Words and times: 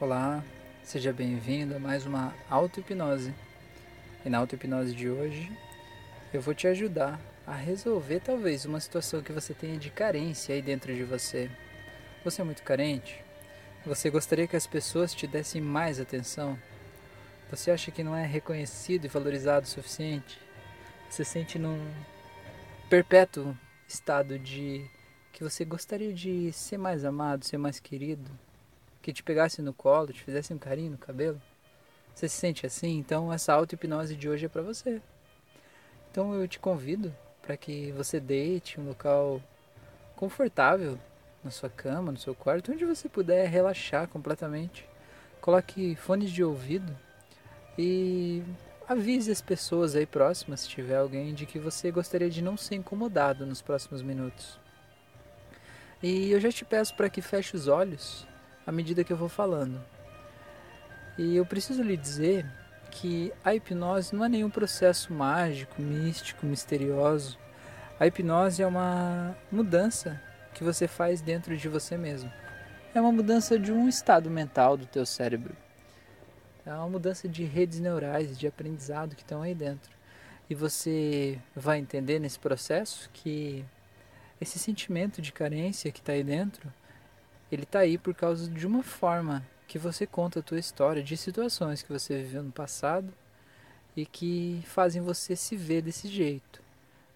Olá, 0.00 0.44
seja 0.84 1.12
bem-vindo 1.12 1.74
a 1.74 1.78
mais 1.80 2.06
uma 2.06 2.32
auto-hipnose. 2.48 3.34
E 4.24 4.30
na 4.30 4.38
auto-hipnose 4.38 4.94
de 4.94 5.10
hoje, 5.10 5.50
eu 6.32 6.40
vou 6.40 6.54
te 6.54 6.68
ajudar 6.68 7.20
a 7.44 7.52
resolver 7.52 8.20
talvez 8.20 8.64
uma 8.64 8.78
situação 8.78 9.22
que 9.22 9.32
você 9.32 9.52
tenha 9.52 9.76
de 9.76 9.90
carência 9.90 10.54
aí 10.54 10.62
dentro 10.62 10.94
de 10.94 11.02
você. 11.02 11.50
Você 12.24 12.40
é 12.40 12.44
muito 12.44 12.62
carente? 12.62 13.24
Você 13.84 14.08
gostaria 14.08 14.46
que 14.46 14.54
as 14.54 14.68
pessoas 14.68 15.12
te 15.12 15.26
dessem 15.26 15.60
mais 15.60 15.98
atenção? 15.98 16.56
Você 17.50 17.72
acha 17.72 17.90
que 17.90 18.04
não 18.04 18.14
é 18.14 18.24
reconhecido 18.24 19.04
e 19.04 19.08
valorizado 19.08 19.66
o 19.66 19.68
suficiente? 19.68 20.38
Você 21.10 21.24
sente 21.24 21.58
num 21.58 21.84
perpétuo 22.88 23.52
estado 23.88 24.38
de 24.38 24.88
que 25.32 25.42
você 25.42 25.64
gostaria 25.64 26.14
de 26.14 26.52
ser 26.52 26.78
mais 26.78 27.04
amado, 27.04 27.44
ser 27.44 27.58
mais 27.58 27.80
querido? 27.80 28.30
Que 29.08 29.12
te 29.14 29.22
pegasse 29.22 29.62
no 29.62 29.72
colo, 29.72 30.12
te 30.12 30.22
fizesse 30.22 30.52
um 30.52 30.58
carinho 30.58 30.90
no 30.90 30.98
cabelo? 30.98 31.40
Você 32.14 32.28
se 32.28 32.36
sente 32.36 32.66
assim? 32.66 32.98
Então 32.98 33.32
essa 33.32 33.54
auto-hipnose 33.54 34.14
de 34.14 34.28
hoje 34.28 34.44
é 34.44 34.48
para 34.50 34.60
você. 34.60 35.00
Então 36.10 36.34
eu 36.34 36.46
te 36.46 36.58
convido 36.58 37.14
para 37.40 37.56
que 37.56 37.90
você 37.92 38.20
deite 38.20 38.78
um 38.78 38.86
local 38.86 39.40
confortável 40.14 40.98
na 41.42 41.50
sua 41.50 41.70
cama, 41.70 42.12
no 42.12 42.18
seu 42.18 42.34
quarto, 42.34 42.70
onde 42.70 42.84
você 42.84 43.08
puder 43.08 43.48
relaxar 43.48 44.06
completamente. 44.08 44.86
Coloque 45.40 45.96
fones 45.96 46.30
de 46.30 46.44
ouvido 46.44 46.94
e 47.78 48.42
avise 48.86 49.32
as 49.32 49.40
pessoas 49.40 49.96
aí 49.96 50.04
próximas, 50.04 50.60
se 50.60 50.68
tiver 50.68 50.96
alguém, 50.96 51.32
de 51.32 51.46
que 51.46 51.58
você 51.58 51.90
gostaria 51.90 52.28
de 52.28 52.42
não 52.42 52.58
ser 52.58 52.74
incomodado 52.74 53.46
nos 53.46 53.62
próximos 53.62 54.02
minutos. 54.02 54.60
E 56.02 56.30
eu 56.30 56.38
já 56.38 56.52
te 56.52 56.62
peço 56.62 56.94
para 56.94 57.08
que 57.08 57.22
feche 57.22 57.56
os 57.56 57.68
olhos 57.68 58.27
à 58.68 58.72
medida 58.72 59.02
que 59.02 59.10
eu 59.10 59.16
vou 59.16 59.30
falando. 59.30 59.82
E 61.16 61.34
eu 61.34 61.46
preciso 61.46 61.82
lhe 61.82 61.96
dizer 61.96 62.44
que 62.90 63.32
a 63.42 63.54
hipnose 63.54 64.14
não 64.14 64.26
é 64.26 64.28
nenhum 64.28 64.50
processo 64.50 65.10
mágico, 65.10 65.80
místico, 65.80 66.44
misterioso. 66.44 67.38
A 67.98 68.06
hipnose 68.06 68.62
é 68.62 68.66
uma 68.66 69.34
mudança 69.50 70.20
que 70.52 70.62
você 70.62 70.86
faz 70.86 71.22
dentro 71.22 71.56
de 71.56 71.66
você 71.66 71.96
mesmo. 71.96 72.30
É 72.94 73.00
uma 73.00 73.10
mudança 73.10 73.58
de 73.58 73.72
um 73.72 73.88
estado 73.88 74.28
mental 74.28 74.76
do 74.76 74.84
teu 74.84 75.06
cérebro. 75.06 75.56
É 76.66 76.74
uma 76.74 76.90
mudança 76.90 77.26
de 77.26 77.44
redes 77.44 77.80
neurais, 77.80 78.38
de 78.38 78.46
aprendizado 78.46 79.16
que 79.16 79.22
estão 79.22 79.40
aí 79.40 79.54
dentro. 79.54 79.90
E 80.50 80.54
você 80.54 81.38
vai 81.56 81.78
entender 81.78 82.18
nesse 82.18 82.38
processo 82.38 83.08
que 83.14 83.64
esse 84.38 84.58
sentimento 84.58 85.22
de 85.22 85.32
carência 85.32 85.90
que 85.90 86.00
está 86.00 86.12
aí 86.12 86.22
dentro 86.22 86.70
ele 87.50 87.62
está 87.62 87.80
aí 87.80 87.96
por 87.96 88.14
causa 88.14 88.50
de 88.50 88.66
uma 88.66 88.82
forma 88.82 89.46
que 89.66 89.78
você 89.78 90.06
conta 90.06 90.40
a 90.40 90.42
tua 90.42 90.58
história, 90.58 91.02
de 91.02 91.16
situações 91.16 91.82
que 91.82 91.92
você 91.92 92.22
viveu 92.22 92.42
no 92.42 92.52
passado 92.52 93.12
e 93.96 94.06
que 94.06 94.62
fazem 94.66 95.02
você 95.02 95.36
se 95.36 95.56
ver 95.56 95.82
desse 95.82 96.08
jeito. 96.08 96.62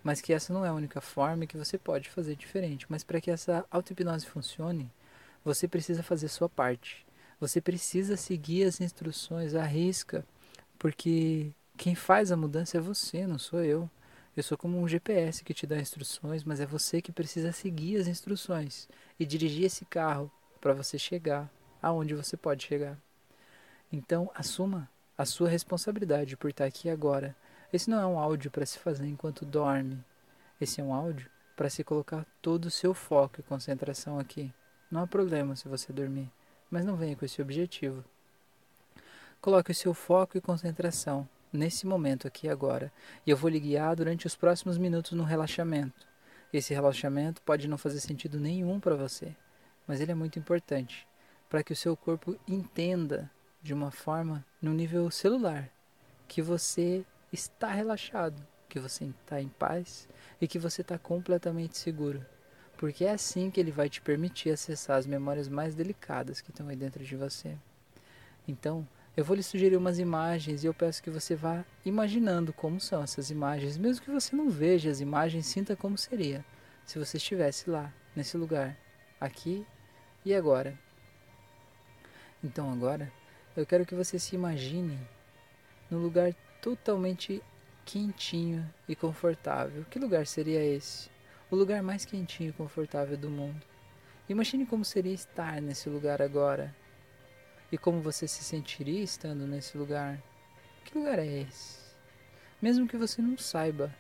Mas 0.03 0.21
que 0.21 0.33
essa 0.33 0.53
não 0.53 0.65
é 0.65 0.69
a 0.69 0.75
única 0.75 1.01
forma 1.01 1.47
que 1.47 1.57
você 1.57 1.79
pode 1.79 2.11
fazer 2.11 2.35
diferente. 2.35 2.87
Mas 2.89 3.05
para 3.05 3.21
que 3.21 3.31
essa 3.31 3.65
auto-hipnose 3.71 4.27
funcione, 4.27 4.91
você 5.45 5.69
precisa 5.69 6.03
fazer 6.03 6.29
sua 6.29 6.49
parte. 6.49 7.07
Você 7.41 7.61
precisa 7.61 8.17
seguir 8.17 8.65
as 8.65 8.81
instruções 8.81 9.55
à 9.55 9.65
risca, 9.65 10.25
porque 10.79 11.53
quem 11.77 11.95
faz 11.95 12.31
a 12.33 12.37
mudança 12.37 12.77
é 12.79 12.81
você, 12.81 13.27
não 13.27 13.39
sou 13.39 13.63
eu. 13.63 13.89
Eu 14.37 14.43
sou 14.43 14.57
como 14.57 14.81
um 14.81 14.89
GPS 14.89 15.45
que 15.45 15.53
te 15.53 15.67
dá 15.67 15.79
instruções, 15.79 16.43
mas 16.43 16.59
é 16.59 16.67
você 16.67 17.03
que 17.03 17.13
precisa 17.13 17.53
seguir 17.53 17.97
as 17.97 18.07
instruções 18.07 18.89
e 19.23 19.27
dirigir 19.27 19.65
esse 19.65 19.85
carro 19.85 20.31
para 20.61 20.75
você 20.75 20.99
chegar 20.99 21.51
aonde 21.81 22.15
você 22.15 22.37
pode 22.37 22.65
chegar. 22.65 22.99
Então, 23.93 24.31
assuma 24.35 24.89
a 25.17 25.25
sua 25.25 25.49
responsabilidade 25.49 26.37
por 26.37 26.51
estar 26.51 26.65
aqui 26.65 26.89
agora. 26.89 27.37
Esse 27.73 27.89
não 27.89 28.01
é 28.01 28.07
um 28.07 28.19
áudio 28.19 28.51
para 28.51 28.67
se 28.67 28.79
fazer 28.79 29.07
enquanto 29.07 29.45
dorme. 29.45 30.03
Esse 30.61 30.81
é 30.81 30.85
um 30.85 30.93
áudio 30.93 31.31
para 31.57 31.71
se 31.71 31.85
colocar 31.85 32.27
todo 32.41 32.67
o 32.67 32.71
seu 32.71 32.95
foco 32.95 33.41
e 33.41 33.43
concentração 33.43 34.19
aqui. 34.19 34.53
Não 34.91 35.03
há 35.03 35.07
problema 35.07 35.57
se 35.57 35.69
você 35.69 35.93
dormir, 35.93 36.31
mas 36.71 36.85
não 36.85 36.97
venha 36.97 37.17
com 37.17 37.25
esse 37.25 37.41
objetivo. 37.41 38.05
Coloque 39.41 39.71
o 39.71 39.75
seu 39.75 39.95
foco 39.95 40.39
e 40.39 40.41
concentração 40.41 41.29
nesse 41.53 41.87
momento 41.87 42.27
aqui 42.27 42.49
agora. 42.49 42.93
E 43.27 43.31
eu 43.31 43.37
vou 43.37 43.51
lhe 43.51 43.61
guiar 43.61 43.95
durante 43.97 44.27
os 44.27 44.37
próximos 44.37 44.79
minutos 44.79 45.13
no 45.13 45.25
relaxamento. 45.25 46.12
Esse 46.53 46.75
relaxamento 46.75 47.41
pode 47.43 47.67
não 47.67 47.79
fazer 47.79 48.01
sentido 48.01 48.39
nenhum 48.39 48.79
para 48.79 48.95
você, 48.95 49.35
mas 49.87 50.01
ele 50.01 50.13
é 50.13 50.15
muito 50.15 50.39
importante 50.39 51.09
para 51.49 51.63
que 51.63 51.73
o 51.73 51.77
seu 51.77 51.97
corpo 51.97 52.39
entenda 52.47 53.31
de 53.63 53.73
uma 53.73 53.91
forma 53.91 54.45
no 54.61 54.75
nível 54.75 55.11
celular 55.11 55.71
que 56.29 56.43
você 56.43 57.05
está 57.33 57.71
relaxado, 57.71 58.47
que 58.69 58.79
você 58.79 59.05
está 59.05 59.41
em 59.41 59.49
paz 59.49 60.09
e 60.41 60.49
que 60.49 60.59
você 60.59 60.83
está 60.83 60.99
completamente 60.99 61.79
seguro. 61.79 62.25
Porque 62.77 63.05
é 63.05 63.13
assim 63.13 63.51
que 63.51 63.61
ele 63.61 63.71
vai 63.71 63.89
te 63.89 64.01
permitir 64.01 64.51
acessar 64.51 64.99
as 64.99 65.07
memórias 65.07 65.49
mais 65.49 65.75
delicadas 65.75 66.41
que 66.41 66.51
estão 66.51 66.69
aí 66.69 66.77
dentro 66.77 67.05
de 67.05 67.17
você. 67.17 67.57
Então, 68.47 68.87
eu 69.15 69.25
vou 69.25 69.37
lhe 69.37 69.43
sugerir 69.43 69.77
umas 69.77 69.99
imagens 69.99 70.65
e 70.65 70.67
eu 70.67 70.73
peço 70.73 71.03
que 71.03 71.11
você 71.11 71.35
vá 71.35 71.65
imaginando 71.85 72.53
como 72.53 72.81
são 72.81 73.03
essas 73.03 73.31
imagens, 73.31 73.77
mesmo 73.77 74.03
que 74.03 74.11
você 74.11 74.35
não 74.35 74.49
veja 74.49 74.91
as 74.91 75.01
imagens, 75.01 75.47
sinta 75.47 75.77
como 75.77 75.99
seria 75.99 76.45
se 76.87 76.99
você 76.99 77.19
estivesse 77.19 77.69
lá, 77.69 77.93
nesse 78.17 78.37
lugar, 78.37 78.77
aqui 79.21 79.67
e 80.25 80.35
agora. 80.35 80.79
Então 82.43 82.73
agora, 82.73 83.13
eu 83.57 83.67
quero 83.67 83.85
que 83.85 83.95
você 83.95 84.19
se 84.19 84.35
imagine 84.35 84.99
num 85.91 85.99
lugar 85.99 86.35
totalmente 86.61 87.43
quentinho 87.85 88.69
e 88.89 88.97
confortável. 88.97 89.85
Que 89.91 89.99
lugar 89.99 90.27
seria 90.27 90.65
esse? 90.65 91.11
O 91.51 91.57
lugar 91.57 91.83
mais 91.83 92.05
quentinho 92.05 92.51
e 92.51 92.53
confortável 92.53 93.17
do 93.17 93.29
mundo. 93.29 93.61
Imagine 94.29 94.65
como 94.65 94.85
seria 94.85 95.13
estar 95.13 95.61
nesse 95.61 95.89
lugar 95.91 96.23
agora, 96.23 96.75
e 97.73 97.79
como 97.79 98.03
você 98.03 98.29
se 98.29 98.45
sentiria 98.45 99.03
estando 99.03 99.47
nesse 99.47 99.79
lugar? 99.79 100.23
Que 100.85 100.99
lugar 100.99 101.19
é 101.19 101.27
esse? 101.27 101.81
Mesmo 102.61 102.87
que 102.87 102.99
você 102.99 103.23
não 103.23 103.39
saiba, 103.39 103.93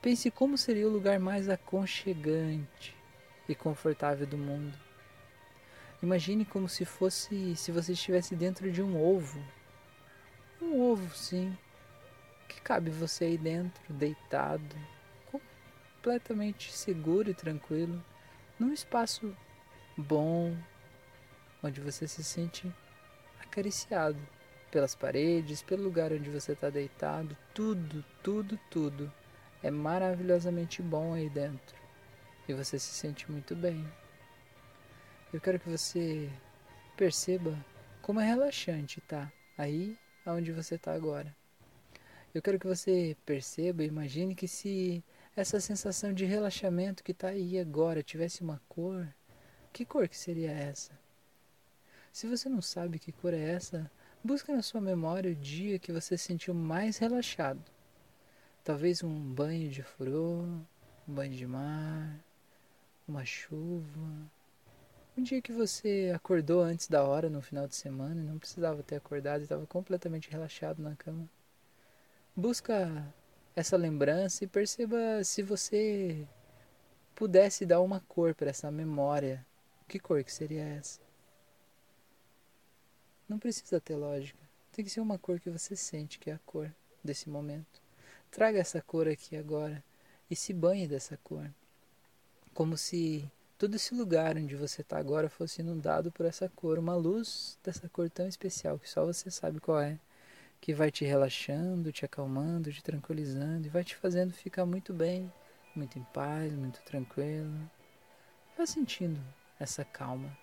pense 0.00 0.30
como 0.30 0.56
seria 0.56 0.88
o 0.88 0.90
lugar 0.90 1.20
mais 1.20 1.50
aconchegante 1.50 2.96
e 3.46 3.54
confortável 3.54 4.26
do 4.26 4.38
mundo. 4.38 4.74
Imagine 6.02 6.46
como 6.46 6.70
se 6.70 6.86
fosse 6.86 7.54
se 7.54 7.70
você 7.70 7.92
estivesse 7.92 8.34
dentro 8.34 8.72
de 8.72 8.82
um 8.82 8.98
ovo. 8.98 9.44
Um 10.60 10.80
ovo, 10.80 11.14
sim, 11.14 11.56
que 12.48 12.62
cabe 12.62 12.90
você 12.90 13.26
aí 13.26 13.36
dentro, 13.36 13.92
deitado, 13.92 14.74
completamente 15.30 16.72
seguro 16.72 17.30
e 17.30 17.34
tranquilo, 17.34 18.02
num 18.58 18.72
espaço 18.72 19.36
bom, 19.96 20.56
onde 21.62 21.80
você 21.80 22.08
se 22.08 22.24
sente 22.24 22.72
acariciado 23.52 24.18
pelas 24.70 24.94
paredes, 24.94 25.62
pelo 25.62 25.82
lugar 25.82 26.10
onde 26.10 26.30
você 26.30 26.52
está 26.52 26.70
deitado, 26.70 27.36
tudo, 27.52 28.02
tudo, 28.22 28.58
tudo 28.70 29.12
é 29.62 29.70
maravilhosamente 29.70 30.80
bom 30.80 31.12
aí 31.12 31.28
dentro 31.28 31.76
e 32.48 32.54
você 32.54 32.78
se 32.78 32.94
sente 32.94 33.30
muito 33.30 33.54
bem. 33.54 33.86
Eu 35.30 35.40
quero 35.40 35.60
que 35.60 35.68
você 35.68 36.30
perceba 36.96 37.54
como 38.00 38.20
é 38.20 38.26
relaxante 38.26 39.02
tá 39.02 39.30
aí 39.56 39.98
aonde 40.24 40.50
você 40.50 40.76
está 40.76 40.94
agora. 40.94 41.36
Eu 42.34 42.40
quero 42.40 42.58
que 42.58 42.66
você 42.66 43.14
perceba, 43.26 43.84
imagine 43.84 44.34
que 44.34 44.48
se 44.48 45.04
essa 45.36 45.60
sensação 45.60 46.14
de 46.14 46.24
relaxamento 46.24 47.04
que 47.04 47.12
está 47.12 47.28
aí 47.28 47.58
agora 47.58 48.02
tivesse 48.02 48.42
uma 48.42 48.60
cor, 48.66 49.06
que 49.70 49.84
cor 49.84 50.08
que 50.08 50.16
seria 50.16 50.50
essa? 50.50 51.01
Se 52.12 52.26
você 52.26 52.46
não 52.46 52.60
sabe 52.60 52.98
que 52.98 53.10
cor 53.10 53.32
é 53.32 53.40
essa, 53.40 53.90
busca 54.22 54.54
na 54.54 54.60
sua 54.60 54.82
memória 54.82 55.32
o 55.32 55.34
dia 55.34 55.78
que 55.78 55.90
você 55.90 56.18
se 56.18 56.24
sentiu 56.24 56.52
mais 56.52 56.98
relaxado. 56.98 57.64
Talvez 58.62 59.02
um 59.02 59.18
banho 59.18 59.70
de 59.70 59.82
furor, 59.82 60.44
um 61.08 61.14
banho 61.14 61.32
de 61.32 61.46
mar, 61.46 62.22
uma 63.08 63.24
chuva. 63.24 64.30
Um 65.16 65.22
dia 65.22 65.40
que 65.40 65.52
você 65.52 66.12
acordou 66.14 66.60
antes 66.60 66.86
da 66.86 67.02
hora 67.02 67.30
no 67.30 67.40
final 67.40 67.66
de 67.66 67.74
semana 67.74 68.20
e 68.20 68.24
não 68.24 68.38
precisava 68.38 68.82
ter 68.82 68.96
acordado 68.96 69.40
e 69.40 69.44
estava 69.44 69.66
completamente 69.66 70.30
relaxado 70.30 70.82
na 70.82 70.94
cama. 70.94 71.26
Busca 72.36 73.10
essa 73.56 73.76
lembrança 73.76 74.44
e 74.44 74.46
perceba 74.46 75.24
se 75.24 75.42
você 75.42 76.28
pudesse 77.14 77.64
dar 77.64 77.80
uma 77.80 78.00
cor 78.00 78.34
para 78.34 78.50
essa 78.50 78.70
memória. 78.70 79.44
Que 79.88 79.98
cor 79.98 80.22
que 80.22 80.32
seria 80.32 80.62
essa? 80.62 81.00
Não 83.32 83.38
precisa 83.38 83.80
ter 83.80 83.96
lógica. 83.96 84.38
Tem 84.72 84.84
que 84.84 84.90
ser 84.90 85.00
uma 85.00 85.18
cor 85.18 85.40
que 85.40 85.48
você 85.48 85.74
sente 85.74 86.18
que 86.18 86.28
é 86.28 86.34
a 86.34 86.38
cor 86.40 86.70
desse 87.02 87.30
momento. 87.30 87.80
Traga 88.30 88.58
essa 88.58 88.82
cor 88.82 89.08
aqui 89.08 89.38
agora 89.38 89.82
e 90.30 90.36
se 90.36 90.52
banhe 90.52 90.86
dessa 90.86 91.16
cor. 91.24 91.50
Como 92.52 92.76
se 92.76 93.24
todo 93.56 93.74
esse 93.74 93.94
lugar 93.94 94.36
onde 94.36 94.54
você 94.54 94.82
está 94.82 94.98
agora 94.98 95.30
fosse 95.30 95.62
inundado 95.62 96.12
por 96.12 96.26
essa 96.26 96.46
cor, 96.50 96.78
uma 96.78 96.94
luz 96.94 97.58
dessa 97.64 97.88
cor 97.88 98.10
tão 98.10 98.28
especial 98.28 98.78
que 98.78 98.86
só 98.88 99.02
você 99.06 99.30
sabe 99.30 99.60
qual 99.60 99.80
é, 99.80 99.98
que 100.60 100.74
vai 100.74 100.90
te 100.90 101.06
relaxando, 101.06 101.90
te 101.90 102.04
acalmando, 102.04 102.70
te 102.70 102.82
tranquilizando 102.82 103.66
e 103.66 103.70
vai 103.70 103.82
te 103.82 103.96
fazendo 103.96 104.34
ficar 104.34 104.66
muito 104.66 104.92
bem, 104.92 105.32
muito 105.74 105.98
em 105.98 106.04
paz, 106.12 106.52
muito 106.52 106.82
tranquilo. 106.82 107.50
Vai 108.58 108.66
sentindo 108.66 109.18
essa 109.58 109.86
calma. 109.86 110.41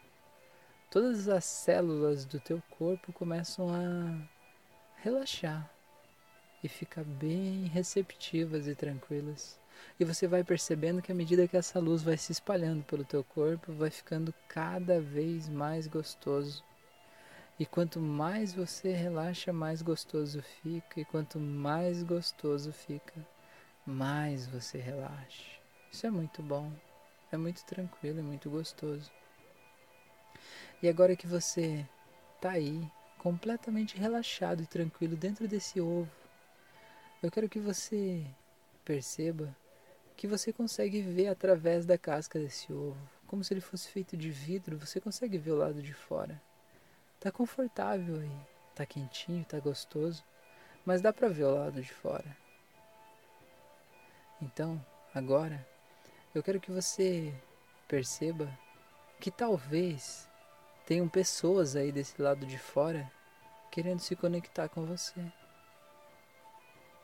Todas 0.89 1.29
as 1.29 1.45
células 1.45 2.25
do 2.25 2.39
teu 2.39 2.63
corpo 2.79 3.13
começam 3.13 3.69
a 3.69 4.27
relaxar 5.03 5.69
e 6.63 6.67
ficar 6.67 7.03
bem 7.03 7.65
receptivas 7.65 8.67
e 8.67 8.73
tranquilas. 8.73 9.59
E 9.99 10.03
você 10.03 10.27
vai 10.27 10.43
percebendo 10.43 10.99
que 10.99 11.11
à 11.11 11.15
medida 11.15 11.47
que 11.47 11.55
essa 11.55 11.79
luz 11.79 12.01
vai 12.01 12.17
se 12.17 12.31
espalhando 12.31 12.83
pelo 12.85 13.05
teu 13.05 13.23
corpo, 13.23 13.71
vai 13.71 13.91
ficando 13.91 14.33
cada 14.47 14.99
vez 14.99 15.47
mais 15.47 15.85
gostoso. 15.85 16.63
E 17.59 17.67
quanto 17.67 17.99
mais 17.99 18.51
você 18.51 18.91
relaxa, 18.91 19.53
mais 19.53 19.83
gostoso 19.83 20.41
fica. 20.41 20.99
E 20.99 21.05
quanto 21.05 21.39
mais 21.39 22.01
gostoso 22.01 22.73
fica, 22.73 23.13
mais 23.85 24.47
você 24.47 24.79
relaxa. 24.79 25.59
Isso 25.91 26.07
é 26.07 26.09
muito 26.09 26.41
bom. 26.41 26.71
É 27.31 27.37
muito 27.37 27.63
tranquilo, 27.63 28.19
é 28.19 28.23
muito 28.23 28.49
gostoso. 28.49 29.11
E 30.81 30.87
agora 30.87 31.15
que 31.15 31.27
você 31.27 31.85
está 32.35 32.51
aí, 32.51 32.89
completamente 33.17 33.97
relaxado 33.97 34.63
e 34.63 34.67
tranquilo 34.67 35.15
dentro 35.15 35.47
desse 35.47 35.81
ovo, 35.81 36.09
eu 37.21 37.29
quero 37.29 37.49
que 37.49 37.59
você 37.59 38.25
perceba 38.85 39.53
que 40.15 40.27
você 40.27 40.53
consegue 40.53 41.01
ver 41.01 41.27
através 41.27 41.85
da 41.85 41.97
casca 41.97 42.39
desse 42.39 42.71
ovo, 42.71 42.97
como 43.27 43.43
se 43.43 43.53
ele 43.53 43.61
fosse 43.61 43.89
feito 43.89 44.15
de 44.15 44.29
vidro, 44.29 44.77
você 44.77 44.99
consegue 44.99 45.37
ver 45.37 45.51
o 45.51 45.57
lado 45.57 45.81
de 45.81 45.93
fora. 45.93 46.41
Tá 47.19 47.31
confortável 47.31 48.15
aí, 48.21 48.47
tá 48.73 48.85
quentinho, 48.85 49.43
tá 49.45 49.59
gostoso, 49.59 50.23
mas 50.85 51.01
dá 51.01 51.11
para 51.11 51.27
ver 51.27 51.43
o 51.43 51.55
lado 51.55 51.81
de 51.81 51.93
fora. 51.93 52.37
Então, 54.41 54.83
agora, 55.13 55.67
eu 56.33 56.41
quero 56.41 56.61
que 56.61 56.71
você 56.71 57.33
perceba 57.87 58.49
que 59.19 59.29
talvez 59.29 60.28
tenham 60.89 61.07
pessoas 61.07 61.75
aí 61.75 61.91
desse 61.91 62.19
lado 62.19 62.47
de 62.47 62.57
fora 62.57 63.11
querendo 63.69 63.99
se 63.99 64.15
conectar 64.15 64.67
com 64.67 64.87
você. 64.87 65.23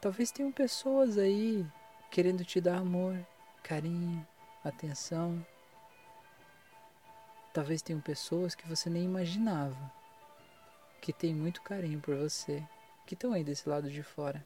Talvez 0.02 0.32
tenham 0.32 0.52
pessoas 0.52 1.20
aí 1.20 1.64
querendo 2.10 2.44
te 2.44 2.60
dar 2.60 2.78
amor, 2.78 3.16
carinho, 3.62 4.28
atenção. 4.64 5.46
Talvez 7.54 7.84
tenham 7.84 8.02
pessoas 8.02 8.56
que 8.56 8.68
você 8.68 8.90
nem 8.90 9.04
imaginava 9.04 9.94
que 11.00 11.14
tem 11.14 11.36
muito 11.36 11.62
carinho 11.62 12.02
por 12.02 12.16
você, 12.16 12.68
que 13.06 13.14
estão 13.14 13.34
aí 13.34 13.44
desse 13.44 13.70
lado 13.70 13.92
de 13.92 14.02
fora. 14.02 14.44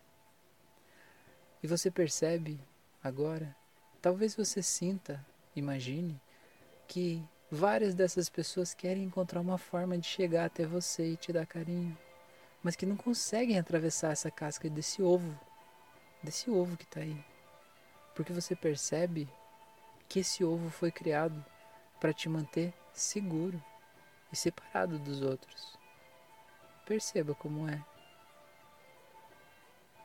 E 1.63 1.67
você 1.67 1.89
percebe 1.89 2.59
agora, 3.01 3.55
talvez 4.01 4.35
você 4.35 4.61
sinta, 4.61 5.25
imagine, 5.55 6.19
que 6.89 7.25
várias 7.51 7.93
dessas 7.93 8.29
pessoas 8.29 8.73
querem 8.73 9.03
encontrar 9.03 9.41
uma 9.41 9.57
forma 9.57 9.97
de 9.97 10.07
chegar 10.07 10.45
até 10.45 10.65
você 10.65 11.11
e 11.11 11.17
te 11.17 11.33
dar 11.33 11.45
carinho, 11.45 11.97
mas 12.63 12.75
que 12.75 12.85
não 12.85 12.95
conseguem 12.95 13.59
atravessar 13.59 14.11
essa 14.11 14.29
casca 14.29 14.69
desse 14.69 15.01
ovo, 15.01 15.37
desse 16.23 16.49
ovo 16.49 16.77
que 16.77 16.83
está 16.83 17.01
aí 17.01 17.17
porque 18.19 18.33
você 18.33 18.53
percebe 18.53 19.29
que 20.09 20.19
esse 20.19 20.43
ovo 20.43 20.69
foi 20.69 20.91
criado 20.91 21.41
para 22.01 22.11
te 22.11 22.27
manter 22.27 22.73
seguro 22.91 23.63
e 24.29 24.35
separado 24.35 24.99
dos 24.99 25.21
outros. 25.21 25.77
Perceba 26.85 27.33
como 27.33 27.65
é. 27.69 27.81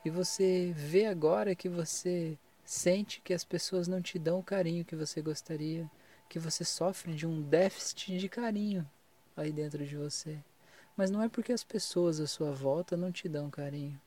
E 0.05 0.09
você 0.09 0.71
vê 0.73 1.07
agora 1.07 1.53
que 1.55 1.67
você 1.67 2.37
sente 2.63 3.19
que 3.19 3.33
as 3.33 3.43
pessoas 3.43 3.85
não 3.85 4.01
te 4.01 4.17
dão 4.17 4.39
o 4.39 4.43
carinho 4.43 4.85
que 4.85 4.95
você 4.95 5.21
gostaria, 5.21 5.85
que 6.29 6.39
você 6.39 6.63
sofre 6.63 7.13
de 7.13 7.25
um 7.25 7.41
déficit 7.41 8.17
de 8.17 8.29
carinho 8.29 8.89
aí 9.35 9.51
dentro 9.51 9.85
de 9.85 9.95
você. 9.95 10.43
Mas 10.95 11.11
não 11.11 11.21
é 11.21 11.29
porque 11.29 11.51
as 11.51 11.63
pessoas 11.63 12.19
à 12.19 12.27
sua 12.27 12.51
volta 12.51 12.95
não 12.95 13.11
te 13.11 13.27
dão 13.27 13.49
carinho. 13.49 13.99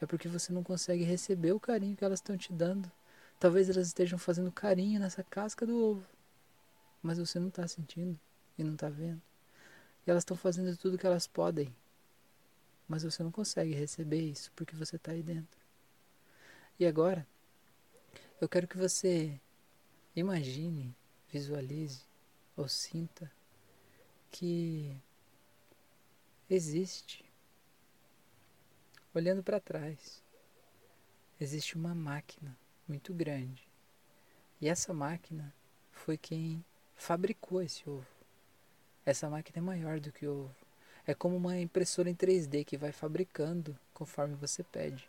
É 0.00 0.06
porque 0.06 0.28
você 0.28 0.52
não 0.52 0.62
consegue 0.62 1.04
receber 1.04 1.52
o 1.52 1.60
carinho 1.60 1.96
que 1.96 2.04
elas 2.04 2.18
estão 2.18 2.36
te 2.36 2.52
dando. 2.52 2.90
Talvez 3.38 3.68
elas 3.68 3.88
estejam 3.88 4.18
fazendo 4.18 4.52
carinho 4.52 5.00
nessa 5.00 5.24
casca 5.24 5.66
do 5.66 5.76
ovo, 5.76 6.06
mas 7.02 7.18
você 7.18 7.40
não 7.40 7.48
está 7.48 7.66
sentindo 7.66 8.18
e 8.56 8.62
não 8.62 8.74
está 8.74 8.88
vendo. 8.88 9.20
E 10.06 10.10
elas 10.10 10.22
estão 10.22 10.36
fazendo 10.36 10.76
tudo 10.76 10.96
que 10.96 11.06
elas 11.06 11.26
podem, 11.26 11.74
mas 12.86 13.02
você 13.02 13.22
não 13.22 13.32
consegue 13.32 13.74
receber 13.74 14.20
isso 14.20 14.52
porque 14.54 14.76
você 14.76 14.94
está 14.94 15.10
aí 15.10 15.22
dentro. 15.24 15.60
E 16.78 16.86
agora, 16.86 17.26
eu 18.40 18.48
quero 18.48 18.68
que 18.68 18.76
você 18.76 19.40
imagine, 20.14 20.94
visualize 21.32 22.02
ou 22.56 22.68
sinta 22.68 23.30
que 24.30 24.94
existe, 26.48 27.24
olhando 29.14 29.42
para 29.42 29.58
trás, 29.58 30.22
existe 31.40 31.76
uma 31.76 31.94
máquina 31.94 32.56
muito 32.86 33.14
grande. 33.14 33.66
E 34.60 34.68
essa 34.68 34.92
máquina 34.92 35.52
foi 35.90 36.16
quem 36.16 36.64
fabricou 36.94 37.62
esse 37.62 37.88
ovo. 37.88 38.06
Essa 39.04 39.28
máquina 39.28 39.58
é 39.58 39.60
maior 39.60 39.98
do 39.98 40.12
que 40.12 40.26
o 40.26 40.44
ovo. 40.44 40.56
É 41.06 41.14
como 41.14 41.36
uma 41.36 41.58
impressora 41.58 42.08
em 42.08 42.14
3D 42.14 42.64
que 42.64 42.76
vai 42.76 42.92
fabricando 42.92 43.76
conforme 43.92 44.36
você 44.36 44.62
pede. 44.62 45.08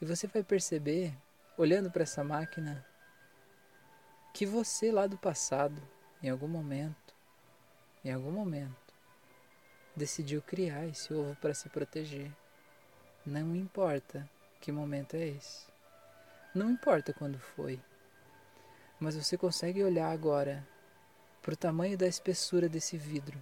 E 0.00 0.04
você 0.04 0.26
vai 0.26 0.44
perceber, 0.44 1.12
olhando 1.58 1.90
para 1.90 2.04
essa 2.04 2.22
máquina, 2.22 2.86
que 4.40 4.46
você 4.46 4.90
lá 4.90 5.06
do 5.06 5.18
passado, 5.18 5.82
em 6.22 6.30
algum 6.30 6.48
momento, 6.48 7.14
em 8.02 8.10
algum 8.10 8.30
momento, 8.30 8.94
decidiu 9.94 10.40
criar 10.40 10.86
esse 10.86 11.12
ovo 11.12 11.36
para 11.42 11.52
se 11.52 11.68
proteger. 11.68 12.32
Não 13.26 13.54
importa 13.54 14.26
que 14.58 14.72
momento 14.72 15.14
é 15.14 15.28
esse. 15.28 15.66
Não 16.54 16.70
importa 16.70 17.12
quando 17.12 17.38
foi, 17.38 17.78
mas 18.98 19.14
você 19.14 19.36
consegue 19.36 19.84
olhar 19.84 20.10
agora 20.10 20.66
para 21.42 21.52
o 21.52 21.56
tamanho 21.58 21.98
da 21.98 22.06
espessura 22.06 22.66
desse 22.66 22.96
vidro 22.96 23.38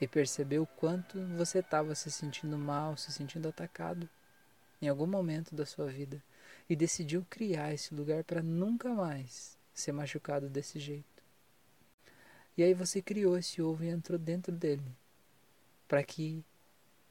e 0.00 0.08
perceber 0.08 0.60
o 0.60 0.66
quanto 0.66 1.20
você 1.36 1.58
estava 1.58 1.94
se 1.94 2.10
sentindo 2.10 2.56
mal, 2.56 2.96
se 2.96 3.12
sentindo 3.12 3.50
atacado 3.50 4.08
em 4.80 4.88
algum 4.88 5.06
momento 5.06 5.54
da 5.54 5.66
sua 5.66 5.88
vida 5.88 6.24
e 6.70 6.74
decidiu 6.74 7.22
criar 7.28 7.74
esse 7.74 7.94
lugar 7.94 8.24
para 8.24 8.42
nunca 8.42 8.88
mais 8.88 9.62
ser 9.74 9.92
machucado 9.92 10.48
desse 10.48 10.78
jeito. 10.78 11.22
E 12.56 12.62
aí 12.62 12.72
você 12.72 13.02
criou 13.02 13.36
esse 13.36 13.60
ovo 13.60 13.82
e 13.82 13.88
entrou 13.88 14.18
dentro 14.18 14.52
dele 14.52 14.96
para 15.88 16.02
que 16.04 16.44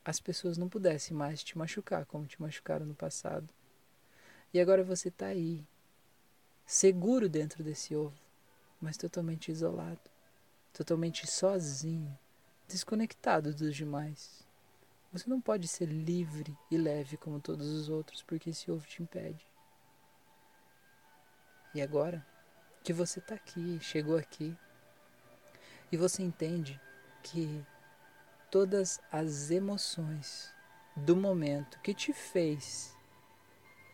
as 0.06 0.20
pessoas 0.20 0.58
não 0.58 0.70
pudessem 0.70 1.16
mais 1.16 1.44
te 1.44 1.58
machucar 1.58 2.06
como 2.06 2.26
te 2.26 2.42
machucaram 2.42 2.86
no 2.86 2.96
passado. 2.96 3.48
E 4.54 4.60
agora 4.60 4.84
você 4.84 5.10
está 5.10 5.28
aí, 5.28 5.66
seguro 6.66 7.28
dentro 7.28 7.64
desse 7.64 7.96
ovo, 7.96 8.18
mas 8.80 8.98
totalmente 8.98 9.52
isolado, 9.52 10.10
totalmente 10.72 11.28
sozinho, 11.28 12.18
desconectado 12.68 13.54
dos 13.54 13.76
demais. 13.76 14.46
Você 15.12 15.30
não 15.30 15.40
pode 15.40 15.68
ser 15.68 15.86
livre 15.86 16.58
e 16.72 16.78
leve 16.78 17.18
como 17.18 17.40
todos 17.40 17.68
os 17.68 17.90
outros, 17.90 18.24
porque 18.24 18.50
esse 18.50 18.72
ovo 18.72 18.86
te 18.88 19.02
impede. 19.02 19.46
E 21.74 21.82
agora 21.82 22.26
que 22.84 22.94
você 22.94 23.20
está 23.20 23.36
aqui, 23.36 23.80
chegou 23.82 24.18
aqui, 24.18 24.56
e 25.92 25.98
você 25.98 26.22
entende 26.22 26.80
que 27.24 27.64
todas 28.52 29.00
as 29.12 29.50
emoções 29.50 30.54
do 30.96 31.16
momento 31.16 31.80
que 31.80 31.94
te 31.94 32.12
fez 32.12 32.96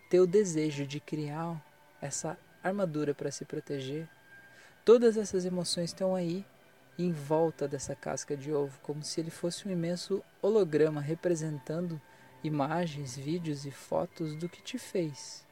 teu 0.09 0.25
desejo 0.25 0.85
de 0.85 0.99
criar 0.99 1.63
essa 2.01 2.37
armadura 2.63 3.13
para 3.13 3.31
se 3.31 3.45
proteger, 3.45 4.09
todas 4.83 5.17
essas 5.17 5.45
emoções 5.45 5.91
estão 5.91 6.15
aí 6.15 6.45
em 6.97 7.11
volta 7.11 7.67
dessa 7.67 7.95
casca 7.95 8.35
de 8.35 8.51
ovo, 8.51 8.77
como 8.81 9.03
se 9.03 9.21
ele 9.21 9.29
fosse 9.29 9.67
um 9.67 9.71
imenso 9.71 10.23
holograma 10.41 10.99
representando 10.99 12.01
imagens, 12.43 13.15
vídeos 13.15 13.65
e 13.65 13.71
fotos 13.71 14.35
do 14.35 14.49
que 14.49 14.61
te 14.61 14.77
fez 14.77 15.45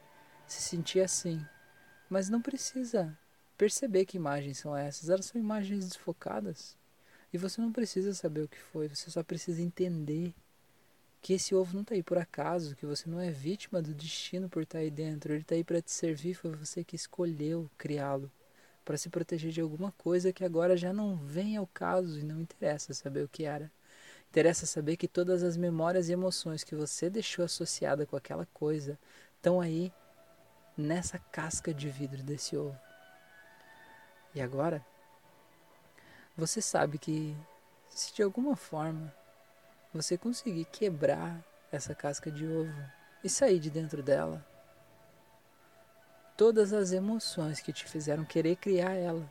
se 0.46 0.62
sentir 0.62 1.00
assim. 1.00 1.44
Mas 2.08 2.28
não 2.28 2.40
precisa 2.40 3.16
perceber 3.58 4.06
que 4.06 4.16
imagens 4.16 4.58
são 4.58 4.74
essas, 4.74 5.10
elas 5.10 5.26
são 5.26 5.40
imagens 5.40 5.84
desfocadas. 5.84 6.76
E 7.32 7.36
você 7.36 7.60
não 7.60 7.72
precisa 7.72 8.14
saber 8.14 8.42
o 8.42 8.48
que 8.48 8.58
foi, 8.58 8.88
você 8.88 9.10
só 9.10 9.22
precisa 9.22 9.60
entender 9.60 10.32
que 11.20 11.34
esse 11.34 11.54
ovo 11.54 11.74
não 11.74 11.82
está 11.82 11.94
aí 11.94 12.02
por 12.02 12.16
acaso, 12.16 12.76
que 12.76 12.86
você 12.86 13.10
não 13.10 13.20
é 13.20 13.30
vítima 13.30 13.82
do 13.82 13.92
destino 13.92 14.48
por 14.48 14.62
estar 14.62 14.78
tá 14.78 14.82
aí 14.82 14.90
dentro, 14.90 15.32
ele 15.32 15.42
está 15.42 15.56
aí 15.56 15.64
para 15.64 15.82
te 15.82 15.90
servir, 15.90 16.34
foi 16.34 16.52
você 16.52 16.84
que 16.84 16.96
escolheu 16.96 17.68
criá-lo 17.76 18.30
para 18.84 18.96
se 18.96 19.10
proteger 19.10 19.50
de 19.50 19.60
alguma 19.60 19.92
coisa 19.92 20.32
que 20.32 20.44
agora 20.44 20.76
já 20.76 20.92
não 20.92 21.16
vem 21.16 21.56
ao 21.56 21.66
caso 21.66 22.18
e 22.18 22.22
não 22.22 22.40
interessa 22.40 22.94
saber 22.94 23.24
o 23.24 23.28
que 23.28 23.44
era. 23.44 23.70
Interessa 24.30 24.64
saber 24.64 24.96
que 24.96 25.08
todas 25.08 25.42
as 25.42 25.56
memórias 25.56 26.08
e 26.08 26.12
emoções 26.12 26.64
que 26.64 26.74
você 26.74 27.10
deixou 27.10 27.44
associada 27.44 28.06
com 28.06 28.16
aquela 28.16 28.46
coisa 28.46 28.98
estão 29.36 29.60
aí 29.60 29.92
nessa 30.76 31.18
casca 31.18 31.74
de 31.74 31.90
vidro 31.90 32.22
desse 32.22 32.56
ovo. 32.56 32.87
E 34.34 34.40
agora, 34.40 34.84
você 36.36 36.60
sabe 36.60 36.98
que 36.98 37.36
se 37.88 38.14
de 38.14 38.22
alguma 38.22 38.54
forma 38.54 39.12
você 39.92 40.16
conseguir 40.16 40.66
quebrar 40.66 41.42
essa 41.72 41.94
casca 41.94 42.30
de 42.30 42.46
ovo 42.46 42.80
e 43.24 43.28
sair 43.28 43.58
de 43.58 43.70
dentro 43.70 44.02
dela, 44.02 44.46
todas 46.36 46.72
as 46.72 46.92
emoções 46.92 47.60
que 47.60 47.72
te 47.72 47.84
fizeram 47.84 48.24
querer 48.24 48.56
criar 48.56 48.94
ela 48.94 49.28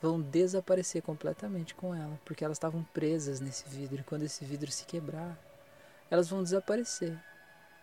vão 0.00 0.20
desaparecer 0.20 1.02
completamente 1.02 1.74
com 1.74 1.94
ela, 1.94 2.18
porque 2.24 2.44
elas 2.44 2.56
estavam 2.56 2.82
presas 2.84 3.40
nesse 3.40 3.68
vidro. 3.68 4.00
E 4.00 4.04
quando 4.04 4.22
esse 4.22 4.44
vidro 4.44 4.70
se 4.70 4.84
quebrar, 4.84 5.38
elas 6.10 6.28
vão 6.28 6.42
desaparecer. 6.42 7.18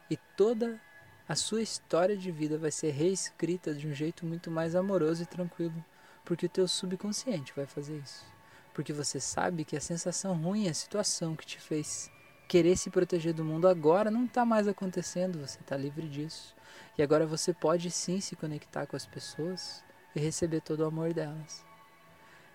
E 0.09 0.17
toda 0.37 0.79
a 1.27 1.35
sua 1.35 1.61
história 1.61 2.17
de 2.17 2.31
vida 2.31 2.57
vai 2.57 2.71
ser 2.71 2.91
reescrita 2.91 3.73
de 3.73 3.87
um 3.87 3.93
jeito 3.93 4.25
muito 4.25 4.51
mais 4.51 4.75
amoroso 4.75 5.23
e 5.23 5.25
tranquilo, 5.25 5.83
porque 6.23 6.45
o 6.45 6.49
teu 6.49 6.67
subconsciente 6.67 7.53
vai 7.55 7.65
fazer 7.65 7.97
isso. 7.97 8.25
Porque 8.73 8.91
você 8.91 9.19
sabe 9.19 9.65
que 9.65 9.75
a 9.75 9.81
sensação 9.81 10.35
ruim, 10.35 10.67
a 10.67 10.73
situação 10.73 11.35
que 11.35 11.45
te 11.45 11.59
fez 11.59 12.09
querer 12.47 12.77
se 12.77 12.89
proteger 12.89 13.33
do 13.33 13.43
mundo 13.43 13.67
agora 13.67 14.11
não 14.11 14.25
está 14.25 14.45
mais 14.45 14.67
acontecendo, 14.67 15.39
você 15.39 15.59
está 15.59 15.75
livre 15.77 16.07
disso. 16.07 16.55
E 16.97 17.03
agora 17.03 17.25
você 17.25 17.53
pode 17.53 17.89
sim 17.91 18.19
se 18.19 18.35
conectar 18.35 18.85
com 18.85 18.95
as 18.95 19.05
pessoas 19.05 19.83
e 20.15 20.19
receber 20.19 20.61
todo 20.61 20.81
o 20.81 20.85
amor 20.85 21.13
delas. 21.13 21.65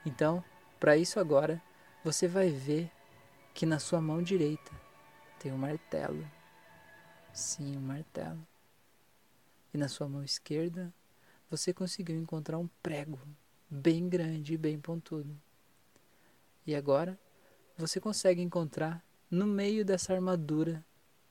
Então, 0.04 0.42
para 0.78 0.96
isso 0.96 1.18
agora, 1.18 1.60
você 2.04 2.28
vai 2.28 2.50
ver 2.50 2.90
que 3.52 3.66
na 3.66 3.78
sua 3.78 4.00
mão 4.00 4.22
direita 4.22 4.72
tem 5.38 5.52
um 5.52 5.58
martelo. 5.58 6.25
Sim, 7.32 7.76
um 7.76 7.80
martelo. 7.80 8.46
E 9.75 9.78
na 9.78 9.88
sua 9.88 10.08
mão 10.08 10.22
esquerda, 10.22 10.92
você 11.50 11.72
conseguiu 11.72 12.16
encontrar 12.16 12.58
um 12.58 12.68
prego 12.82 13.18
bem 13.70 14.08
grande 14.08 14.54
e 14.54 14.58
bem 14.58 14.78
pontudo. 14.78 15.37
E 16.66 16.75
agora, 16.75 17.18
você 17.76 18.00
consegue 18.00 18.40
encontrar 18.40 19.04
no 19.30 19.46
meio 19.46 19.84
dessa 19.84 20.14
armadura 20.14 20.84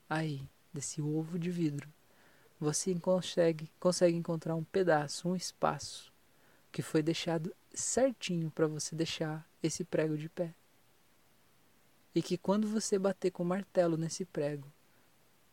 aí, 0.08 0.48
desse 0.72 1.02
ovo 1.02 1.38
de 1.38 1.50
vidro, 1.50 1.88
você 2.60 2.94
consegue, 2.94 3.70
consegue 3.78 4.16
encontrar 4.16 4.54
um 4.54 4.64
pedaço, 4.64 5.28
um 5.28 5.36
espaço 5.36 6.12
que 6.70 6.82
foi 6.82 7.02
deixado 7.02 7.54
certinho 7.72 8.50
para 8.50 8.66
você 8.66 8.94
deixar 8.94 9.48
esse 9.62 9.84
prego 9.84 10.16
de 10.16 10.28
pé. 10.28 10.54
E 12.14 12.22
que 12.22 12.36
quando 12.36 12.66
você 12.66 12.98
bater 12.98 13.30
com 13.30 13.42
o 13.42 13.46
martelo 13.46 13.96
nesse 13.96 14.24
prego, 14.24 14.72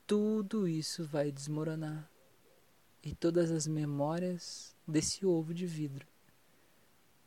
tudo 0.07 0.67
isso 0.67 1.05
vai 1.05 1.31
desmoronar. 1.31 2.09
E 3.03 3.13
todas 3.13 3.51
as 3.51 3.67
memórias 3.67 4.75
desse 4.87 5.25
ovo 5.25 5.53
de 5.53 5.67
vidro 5.67 6.07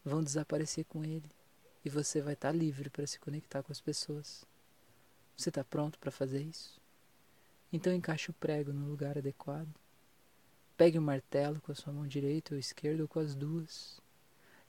vão 0.08 0.22
desaparecer 0.22 0.84
com 0.86 1.04
ele. 1.04 1.30
E 1.84 1.88
você 1.88 2.20
vai 2.20 2.34
estar 2.34 2.50
tá 2.50 2.56
livre 2.56 2.90
para 2.90 3.06
se 3.06 3.20
conectar 3.20 3.62
com 3.62 3.70
as 3.70 3.80
pessoas. 3.80 4.44
Você 5.36 5.50
está 5.50 5.62
pronto 5.62 5.98
para 5.98 6.10
fazer 6.10 6.42
isso? 6.42 6.80
Então 7.72 7.92
encaixe 7.92 8.30
o 8.30 8.34
prego 8.34 8.72
no 8.72 8.88
lugar 8.88 9.16
adequado. 9.16 9.68
Pegue 10.76 10.98
o 10.98 11.02
martelo 11.02 11.60
com 11.60 11.70
a 11.70 11.74
sua 11.74 11.92
mão 11.92 12.06
direita 12.06 12.54
ou 12.54 12.58
esquerda 12.58 13.02
ou 13.02 13.08
com 13.08 13.20
as 13.20 13.34
duas. 13.34 14.00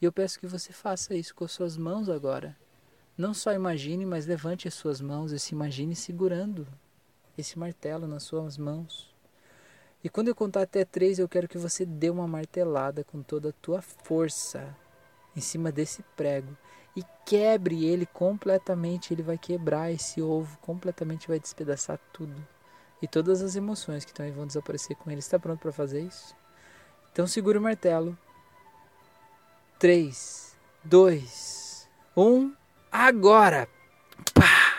E 0.02 0.06
eu 0.06 0.12
peço 0.12 0.40
que 0.40 0.48
você 0.48 0.72
faça 0.72 1.16
isso 1.16 1.34
com 1.34 1.46
as 1.46 1.52
suas 1.52 1.78
mãos 1.78 2.10
agora. 2.10 2.56
Não 3.18 3.34
só 3.34 3.52
imagine, 3.54 4.06
mas 4.06 4.26
levante 4.26 4.68
as 4.68 4.74
suas 4.74 5.02
mãos 5.02 5.32
e 5.32 5.40
se 5.40 5.54
imagine 5.54 5.96
segurando 5.96 6.68
esse 7.38 7.58
martelo 7.58 8.08
nas 8.08 8.24
suas 8.24 8.58
mãos. 8.58 9.14
E 10.04 10.10
quando 10.10 10.30
eu 10.30 10.36
contar 10.36 10.62
até 10.62 10.86
três, 10.86 11.20
eu 11.20 11.28
quero 11.28 11.48
que 11.48 11.58
você 11.58 11.86
dê 11.86 12.10
uma 12.10 12.28
martelada 12.28 13.04
com 13.04 13.22
toda 13.22 13.50
a 13.50 13.54
tua 13.54 13.82
força 13.82 14.76
em 15.36 15.42
cima 15.42 15.72
desse 15.72 16.04
prego 16.16 16.56
e 16.96 17.04
quebre 17.26 17.86
ele 17.86 18.06
completamente. 18.06 19.14
Ele 19.14 19.24
vai 19.24 19.38
quebrar 19.38 19.92
esse 19.92 20.22
ovo 20.22 20.58
completamente, 20.60 21.28
vai 21.28 21.40
despedaçar 21.40 22.00
tudo. 22.12 22.36
E 23.02 23.08
todas 23.08 23.42
as 23.42 23.56
emoções 23.56 24.04
que 24.04 24.22
aí 24.22 24.32
vão 24.32 24.46
desaparecer 24.46 24.96
com 24.98 25.10
ele. 25.10 25.20
Está 25.20 25.40
pronto 25.40 25.60
para 25.60 25.72
fazer 25.72 26.02
isso? 26.02 26.36
Então 27.12 27.26
segure 27.26 27.58
o 27.58 27.62
martelo. 27.62 28.18
3, 29.80 30.58
2, 30.84 31.90
1, 32.18 32.54
agora! 32.92 33.70
Pá! 34.34 34.76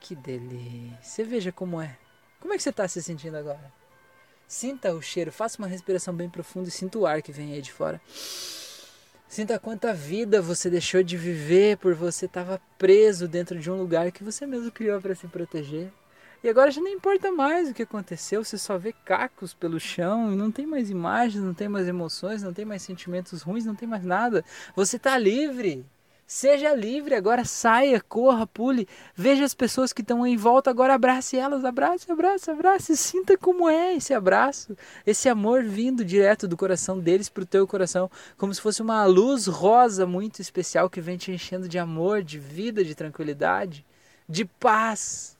Que 0.00 0.16
delícia! 0.16 1.24
Veja 1.24 1.52
como 1.52 1.80
é. 1.80 1.96
Como 2.40 2.52
é 2.52 2.56
que 2.56 2.62
você 2.62 2.70
está 2.70 2.88
se 2.88 3.00
sentindo 3.00 3.36
agora? 3.36 3.72
Sinta 4.48 4.94
o 4.94 5.02
cheiro, 5.02 5.32
faça 5.32 5.58
uma 5.58 5.66
respiração 5.66 6.14
bem 6.14 6.30
profunda 6.30 6.68
e 6.68 6.72
sinta 6.72 6.98
o 6.98 7.06
ar 7.06 7.20
que 7.20 7.32
vem 7.32 7.52
aí 7.52 7.60
de 7.60 7.72
fora. 7.72 8.00
Sinta 9.28 9.58
quanta 9.58 9.92
vida 9.92 10.40
você 10.40 10.70
deixou 10.70 11.02
de 11.02 11.16
viver 11.16 11.78
por 11.78 11.94
você 11.94 12.26
estava 12.26 12.60
preso 12.78 13.26
dentro 13.26 13.58
de 13.58 13.68
um 13.70 13.76
lugar 13.76 14.12
que 14.12 14.22
você 14.22 14.46
mesmo 14.46 14.70
criou 14.70 15.00
para 15.00 15.16
se 15.16 15.26
proteger. 15.26 15.90
E 16.44 16.48
agora 16.48 16.70
já 16.70 16.80
não 16.80 16.88
importa 16.88 17.32
mais 17.32 17.68
o 17.68 17.74
que 17.74 17.82
aconteceu, 17.82 18.44
você 18.44 18.56
só 18.56 18.78
vê 18.78 18.92
cacos 19.04 19.52
pelo 19.52 19.80
chão 19.80 20.32
e 20.32 20.36
não 20.36 20.52
tem 20.52 20.64
mais 20.64 20.90
imagens, 20.90 21.42
não 21.42 21.52
tem 21.52 21.68
mais 21.68 21.88
emoções, 21.88 22.42
não 22.42 22.52
tem 22.52 22.64
mais 22.64 22.82
sentimentos 22.82 23.42
ruins, 23.42 23.64
não 23.64 23.74
tem 23.74 23.88
mais 23.88 24.04
nada. 24.04 24.44
Você 24.76 24.96
está 24.96 25.18
livre. 25.18 25.84
Seja 26.26 26.74
livre, 26.74 27.14
agora 27.14 27.44
saia, 27.44 28.00
corra, 28.00 28.48
pule, 28.48 28.88
veja 29.14 29.44
as 29.44 29.54
pessoas 29.54 29.92
que 29.92 30.02
estão 30.02 30.26
em 30.26 30.36
volta, 30.36 30.68
agora 30.68 30.94
abrace 30.94 31.36
elas, 31.36 31.64
abrace, 31.64 32.10
abrace, 32.10 32.50
abrace, 32.50 32.96
sinta 32.96 33.38
como 33.38 33.68
é 33.68 33.94
esse 33.94 34.12
abraço, 34.12 34.76
esse 35.06 35.28
amor 35.28 35.62
vindo 35.62 36.04
direto 36.04 36.48
do 36.48 36.56
coração 36.56 36.98
deles 36.98 37.28
para 37.28 37.44
o 37.44 37.46
teu 37.46 37.64
coração, 37.64 38.10
como 38.36 38.52
se 38.52 38.60
fosse 38.60 38.82
uma 38.82 39.04
luz 39.04 39.46
rosa 39.46 40.04
muito 40.04 40.40
especial 40.40 40.90
que 40.90 41.00
vem 41.00 41.16
te 41.16 41.30
enchendo 41.30 41.68
de 41.68 41.78
amor, 41.78 42.24
de 42.24 42.40
vida, 42.40 42.84
de 42.84 42.96
tranquilidade, 42.96 43.86
de 44.28 44.44
paz. 44.44 45.38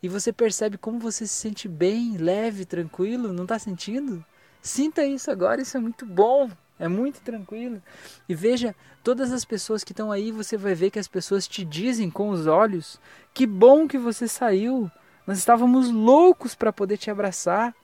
E 0.00 0.08
você 0.08 0.32
percebe 0.32 0.78
como 0.78 1.00
você 1.00 1.26
se 1.26 1.34
sente 1.34 1.66
bem, 1.66 2.16
leve, 2.18 2.64
tranquilo, 2.64 3.32
não 3.32 3.42
está 3.42 3.58
sentindo? 3.58 4.24
Sinta 4.62 5.04
isso 5.04 5.28
agora, 5.28 5.60
isso 5.60 5.76
é 5.76 5.80
muito 5.80 6.06
bom. 6.06 6.48
É 6.78 6.88
muito 6.88 7.20
tranquilo. 7.20 7.80
E 8.28 8.34
veja, 8.34 8.74
todas 9.02 9.32
as 9.32 9.44
pessoas 9.44 9.84
que 9.84 9.92
estão 9.92 10.10
aí, 10.10 10.32
você 10.32 10.56
vai 10.56 10.74
ver 10.74 10.90
que 10.90 10.98
as 10.98 11.06
pessoas 11.06 11.46
te 11.46 11.64
dizem 11.64 12.10
com 12.10 12.30
os 12.30 12.46
olhos: 12.46 13.00
que 13.32 13.46
bom 13.46 13.86
que 13.86 13.98
você 13.98 14.26
saiu. 14.26 14.90
Nós 15.26 15.38
estávamos 15.38 15.90
loucos 15.90 16.54
para 16.54 16.72
poder 16.72 16.98
te 16.98 17.10
abraçar, 17.10 17.74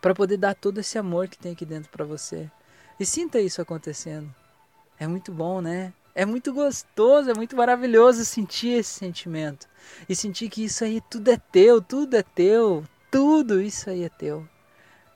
para 0.00 0.14
poder 0.14 0.36
dar 0.36 0.54
todo 0.54 0.78
esse 0.78 0.98
amor 0.98 1.28
que 1.28 1.38
tem 1.38 1.52
aqui 1.52 1.64
dentro 1.64 1.90
para 1.90 2.04
você. 2.04 2.50
E 3.00 3.06
sinta 3.06 3.40
isso 3.40 3.62
acontecendo. 3.62 4.32
É 4.98 5.06
muito 5.06 5.32
bom, 5.32 5.60
né? 5.60 5.92
É 6.14 6.26
muito 6.26 6.52
gostoso, 6.52 7.30
é 7.30 7.34
muito 7.34 7.56
maravilhoso 7.56 8.24
sentir 8.24 8.78
esse 8.78 8.90
sentimento. 8.90 9.66
E 10.06 10.14
sentir 10.14 10.50
que 10.50 10.64
isso 10.64 10.84
aí 10.84 11.00
tudo 11.08 11.30
é 11.30 11.38
teu, 11.38 11.80
tudo 11.80 12.14
é 12.14 12.22
teu, 12.22 12.84
tudo 13.10 13.62
isso 13.62 13.88
aí 13.88 14.04
é 14.04 14.10
teu. 14.10 14.46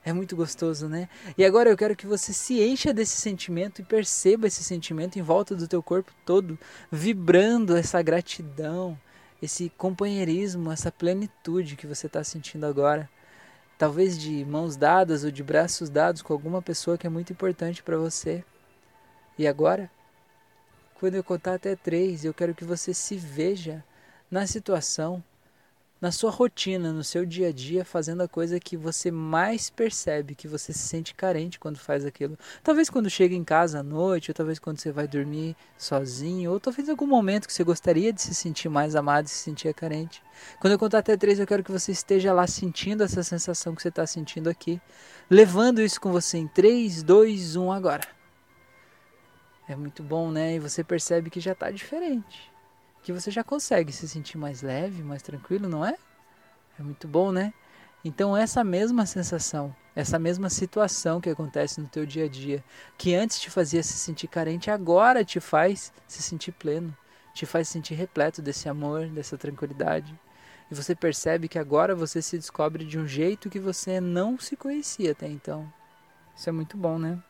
É 0.06 0.12
muito 0.12 0.36
gostoso, 0.36 0.88
né? 0.88 1.08
E 1.36 1.44
agora 1.44 1.68
eu 1.68 1.76
quero 1.76 1.96
que 1.96 2.06
você 2.06 2.32
se 2.32 2.62
encha 2.62 2.94
desse 2.94 3.16
sentimento 3.16 3.80
e 3.80 3.84
perceba 3.84 4.46
esse 4.46 4.62
sentimento 4.62 5.18
em 5.18 5.22
volta 5.22 5.56
do 5.56 5.66
teu 5.66 5.82
corpo 5.82 6.12
todo, 6.24 6.56
vibrando 6.92 7.76
essa 7.76 8.00
gratidão, 8.00 8.96
esse 9.42 9.68
companheirismo, 9.70 10.70
essa 10.70 10.92
plenitude 10.92 11.74
que 11.74 11.88
você 11.88 12.06
está 12.06 12.22
sentindo 12.22 12.66
agora. 12.66 13.10
Talvez 13.76 14.16
de 14.16 14.44
mãos 14.44 14.76
dadas 14.76 15.24
ou 15.24 15.30
de 15.32 15.42
braços 15.42 15.90
dados 15.90 16.22
com 16.22 16.32
alguma 16.32 16.62
pessoa 16.62 16.96
que 16.96 17.08
é 17.08 17.10
muito 17.10 17.32
importante 17.32 17.82
para 17.82 17.98
você. 17.98 18.44
E 19.36 19.44
agora, 19.44 19.90
quando 21.00 21.16
eu 21.16 21.24
contar 21.24 21.54
até 21.54 21.74
três, 21.74 22.24
eu 22.24 22.32
quero 22.32 22.54
que 22.54 22.64
você 22.64 22.94
se 22.94 23.16
veja 23.16 23.84
na 24.30 24.46
situação 24.46 25.20
na 26.00 26.12
sua 26.12 26.30
rotina, 26.30 26.92
no 26.92 27.02
seu 27.02 27.24
dia 27.24 27.48
a 27.48 27.52
dia, 27.52 27.84
fazendo 27.84 28.22
a 28.22 28.28
coisa 28.28 28.60
que 28.60 28.76
você 28.76 29.10
mais 29.10 29.70
percebe, 29.70 30.34
que 30.34 30.46
você 30.46 30.72
se 30.72 30.80
sente 30.80 31.14
carente 31.14 31.58
quando 31.58 31.78
faz 31.78 32.04
aquilo. 32.04 32.38
Talvez 32.62 32.90
quando 32.90 33.08
chega 33.08 33.34
em 33.34 33.42
casa 33.42 33.80
à 33.80 33.82
noite, 33.82 34.30
ou 34.30 34.34
talvez 34.34 34.58
quando 34.58 34.78
você 34.78 34.92
vai 34.92 35.08
dormir 35.08 35.56
sozinho, 35.78 36.52
ou 36.52 36.60
talvez 36.60 36.86
em 36.86 36.90
algum 36.90 37.06
momento 37.06 37.46
que 37.46 37.52
você 37.52 37.64
gostaria 37.64 38.12
de 38.12 38.20
se 38.20 38.34
sentir 38.34 38.68
mais 38.68 38.94
amado 38.94 39.26
e 39.26 39.30
se 39.30 39.36
sentir 39.36 39.72
carente. 39.72 40.22
Quando 40.60 40.72
eu 40.72 40.78
contar 40.78 40.98
até 40.98 41.16
três, 41.16 41.38
eu 41.38 41.46
quero 41.46 41.64
que 41.64 41.72
você 41.72 41.92
esteja 41.92 42.32
lá 42.32 42.46
sentindo 42.46 43.02
essa 43.02 43.22
sensação 43.22 43.74
que 43.74 43.80
você 43.80 43.88
está 43.88 44.06
sentindo 44.06 44.50
aqui, 44.50 44.80
levando 45.30 45.80
isso 45.80 46.00
com 46.00 46.12
você 46.12 46.36
em 46.36 46.46
3, 46.46 47.02
2, 47.02 47.56
1 47.56 47.72
agora. 47.72 48.06
É 49.68 49.74
muito 49.74 50.02
bom, 50.02 50.30
né? 50.30 50.54
E 50.54 50.58
você 50.60 50.84
percebe 50.84 51.30
que 51.30 51.40
já 51.40 51.52
está 51.52 51.70
diferente 51.70 52.55
que 53.06 53.12
você 53.12 53.30
já 53.30 53.44
consegue 53.44 53.92
se 53.92 54.08
sentir 54.08 54.36
mais 54.36 54.62
leve, 54.62 55.00
mais 55.00 55.22
tranquilo, 55.22 55.68
não 55.68 55.86
é? 55.86 55.96
É 56.76 56.82
muito 56.82 57.06
bom, 57.06 57.30
né? 57.30 57.54
Então 58.04 58.36
essa 58.36 58.64
mesma 58.64 59.06
sensação, 59.06 59.72
essa 59.94 60.18
mesma 60.18 60.50
situação 60.50 61.20
que 61.20 61.30
acontece 61.30 61.80
no 61.80 61.86
teu 61.86 62.04
dia 62.04 62.24
a 62.24 62.28
dia, 62.28 62.64
que 62.98 63.14
antes 63.14 63.38
te 63.38 63.48
fazia 63.48 63.80
se 63.80 63.92
sentir 63.92 64.26
carente, 64.26 64.72
agora 64.72 65.24
te 65.24 65.38
faz 65.38 65.92
se 66.08 66.20
sentir 66.20 66.50
pleno, 66.50 66.92
te 67.32 67.46
faz 67.46 67.68
se 67.68 67.74
sentir 67.74 67.94
repleto 67.94 68.42
desse 68.42 68.68
amor, 68.68 69.06
dessa 69.06 69.38
tranquilidade. 69.38 70.12
E 70.68 70.74
você 70.74 70.92
percebe 70.92 71.46
que 71.46 71.60
agora 71.60 71.94
você 71.94 72.20
se 72.20 72.36
descobre 72.36 72.84
de 72.84 72.98
um 72.98 73.06
jeito 73.06 73.48
que 73.48 73.60
você 73.60 74.00
não 74.00 74.36
se 74.36 74.56
conhecia 74.56 75.12
até 75.12 75.28
então. 75.28 75.72
Isso 76.34 76.48
é 76.48 76.52
muito 76.52 76.76
bom, 76.76 76.98
né? 76.98 77.22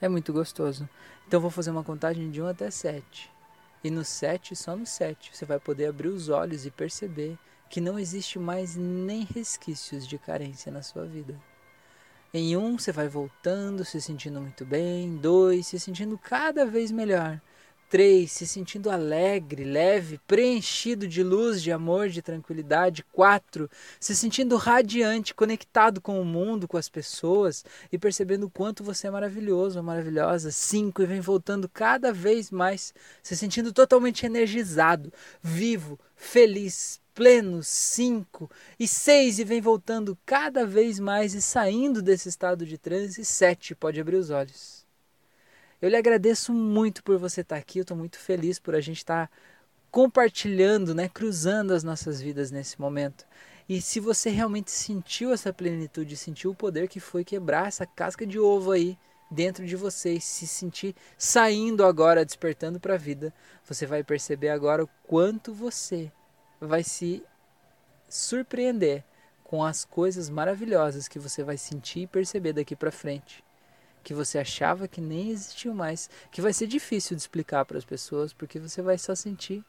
É 0.00 0.08
muito 0.08 0.32
gostoso. 0.32 0.88
Então 1.26 1.40
vou 1.40 1.50
fazer 1.50 1.72
uma 1.72 1.82
contagem 1.82 2.30
de 2.30 2.40
1 2.40 2.46
até 2.46 2.70
7. 2.70 3.39
E 3.82 3.90
no 3.90 4.04
7, 4.04 4.54
só 4.54 4.76
no 4.76 4.84
7, 4.84 5.34
você 5.34 5.44
vai 5.44 5.58
poder 5.58 5.86
abrir 5.86 6.08
os 6.08 6.28
olhos 6.28 6.66
e 6.66 6.70
perceber 6.70 7.38
que 7.68 7.80
não 7.80 7.98
existe 7.98 8.38
mais 8.38 8.76
nem 8.76 9.24
resquícios 9.24 10.06
de 10.06 10.18
carência 10.18 10.70
na 10.70 10.82
sua 10.82 11.06
vida. 11.06 11.40
Em 12.32 12.56
um, 12.56 12.78
você 12.78 12.92
vai 12.92 13.08
voltando, 13.08 13.84
se 13.84 14.00
sentindo 14.00 14.40
muito 14.40 14.64
bem. 14.64 15.16
Dois, 15.16 15.66
se 15.66 15.80
sentindo 15.80 16.18
cada 16.18 16.64
vez 16.66 16.90
melhor. 16.90 17.40
3. 17.90 18.30
Se 18.30 18.46
sentindo 18.46 18.88
alegre, 18.88 19.64
leve, 19.64 20.18
preenchido 20.26 21.08
de 21.08 21.24
luz, 21.24 21.60
de 21.60 21.72
amor, 21.72 22.08
de 22.08 22.22
tranquilidade. 22.22 23.04
4. 23.12 23.68
Se 23.98 24.14
sentindo 24.14 24.56
radiante, 24.56 25.34
conectado 25.34 26.00
com 26.00 26.20
o 26.20 26.24
mundo, 26.24 26.68
com 26.68 26.76
as 26.76 26.88
pessoas 26.88 27.64
e 27.92 27.98
percebendo 27.98 28.46
o 28.46 28.50
quanto 28.50 28.84
você 28.84 29.08
é 29.08 29.10
maravilhoso 29.10 29.78
ou 29.78 29.84
maravilhosa. 29.84 30.52
5. 30.52 31.02
E 31.02 31.06
vem 31.06 31.20
voltando 31.20 31.68
cada 31.68 32.12
vez 32.12 32.50
mais, 32.50 32.94
se 33.22 33.36
sentindo 33.36 33.72
totalmente 33.72 34.24
energizado, 34.24 35.12
vivo, 35.42 35.98
feliz, 36.14 37.00
pleno. 37.12 37.60
5. 37.60 38.48
E 38.78 38.86
6. 38.86 39.40
E 39.40 39.44
vem 39.44 39.60
voltando 39.60 40.16
cada 40.24 40.64
vez 40.64 41.00
mais 41.00 41.34
e 41.34 41.42
saindo 41.42 42.00
desse 42.00 42.28
estado 42.28 42.64
de 42.64 42.78
transe. 42.78 43.24
7. 43.24 43.74
Pode 43.74 44.00
abrir 44.00 44.16
os 44.16 44.30
olhos. 44.30 44.79
Eu 45.80 45.88
lhe 45.88 45.96
agradeço 45.96 46.52
muito 46.52 47.02
por 47.02 47.16
você 47.16 47.40
estar 47.40 47.56
aqui. 47.56 47.78
Eu 47.78 47.82
estou 47.82 47.96
muito 47.96 48.18
feliz 48.18 48.58
por 48.58 48.74
a 48.74 48.80
gente 48.80 48.98
estar 48.98 49.30
compartilhando, 49.90 50.94
né, 50.94 51.08
cruzando 51.08 51.72
as 51.72 51.82
nossas 51.82 52.20
vidas 52.20 52.50
nesse 52.50 52.78
momento. 52.78 53.26
E 53.68 53.80
se 53.80 53.98
você 53.98 54.28
realmente 54.28 54.70
sentiu 54.70 55.32
essa 55.32 55.52
plenitude, 55.52 56.16
sentiu 56.16 56.50
o 56.50 56.54
poder 56.54 56.86
que 56.86 57.00
foi 57.00 57.24
quebrar 57.24 57.68
essa 57.68 57.86
casca 57.86 58.26
de 58.26 58.38
ovo 58.38 58.72
aí 58.72 58.98
dentro 59.30 59.64
de 59.64 59.74
você 59.74 60.14
e 60.14 60.20
se 60.20 60.46
sentir 60.46 60.94
saindo 61.16 61.84
agora, 61.84 62.24
despertando 62.24 62.78
para 62.78 62.94
a 62.94 62.98
vida, 62.98 63.32
você 63.64 63.86
vai 63.86 64.04
perceber 64.04 64.50
agora 64.50 64.84
o 64.84 64.90
quanto 65.06 65.54
você 65.54 66.12
vai 66.60 66.82
se 66.84 67.24
surpreender 68.08 69.02
com 69.44 69.64
as 69.64 69.84
coisas 69.84 70.28
maravilhosas 70.28 71.08
que 71.08 71.18
você 71.18 71.42
vai 71.42 71.56
sentir 71.56 72.00
e 72.00 72.06
perceber 72.06 72.52
daqui 72.52 72.76
para 72.76 72.92
frente 72.92 73.42
que 74.02 74.14
você 74.14 74.38
achava 74.38 74.88
que 74.88 75.00
nem 75.00 75.30
existiam 75.30 75.74
mais, 75.74 76.08
que 76.30 76.40
vai 76.40 76.52
ser 76.52 76.66
difícil 76.66 77.16
de 77.16 77.22
explicar 77.22 77.64
para 77.64 77.78
as 77.78 77.84
pessoas, 77.84 78.32
porque 78.32 78.58
você 78.58 78.82
vai 78.82 78.98
só 78.98 79.14
sentir 79.14 79.64